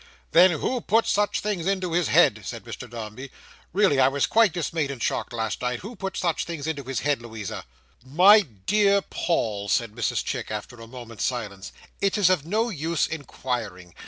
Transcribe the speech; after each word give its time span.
"Then 0.31 0.49
who 0.61 0.81
puts 0.81 1.11
such 1.11 1.41
things 1.41 1.67
into 1.67 1.91
his 1.93 2.07
head?" 2.07 2.41
said 2.43 2.63
Mr 2.63 2.89
Dombey. 2.89 3.29
"Really 3.71 3.99
I 3.99 4.07
was 4.07 4.25
quite 4.25 4.51
dismayed 4.51 4.89
and 4.89 4.99
shocked 5.03 5.31
last 5.31 5.61
night. 5.61 5.81
Who 5.81 5.95
puts 5.95 6.19
such 6.21 6.43
things 6.45 6.65
into 6.65 6.83
his 6.85 7.01
head, 7.01 7.21
Louisa?" 7.21 7.65
"My 8.03 8.41
dear 8.65 9.03
Paul," 9.03 9.69
said 9.69 9.91
Mrs 9.91 10.25
Chick, 10.25 10.49
after 10.49 10.77
a 10.77 10.87
moment's 10.87 11.23
silence, 11.25 11.71
"it 12.01 12.17
is 12.17 12.31
of 12.31 12.47
no 12.47 12.69
use 12.69 13.05
inquiring. 13.05 13.93